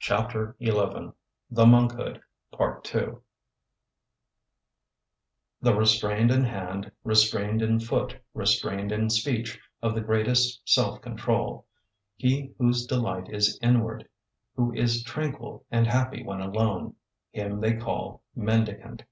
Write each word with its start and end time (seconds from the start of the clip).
CHAPTER 0.00 0.56
XI 0.60 0.72
THE 1.48 1.64
MONKHOOD 1.64 2.20
II 2.60 3.08
'The 5.60 5.74
restrained 5.76 6.32
in 6.32 6.42
hand, 6.42 6.90
restrained 7.04 7.62
in 7.62 7.78
foot, 7.78 8.16
restrained 8.34 8.90
in 8.90 9.10
speech, 9.10 9.60
of 9.80 9.94
the 9.94 10.00
greatest 10.00 10.60
self 10.68 11.00
control. 11.00 11.68
He 12.16 12.52
whose 12.58 12.84
delight 12.84 13.28
is 13.28 13.60
inward, 13.62 14.08
who 14.56 14.74
is 14.74 15.04
tranquil 15.04 15.64
and 15.70 15.86
happy 15.86 16.24
when 16.24 16.40
alone 16.40 16.96
him 17.30 17.60
they 17.60 17.74
call 17.76 18.24
"mendicant."' 18.34 19.04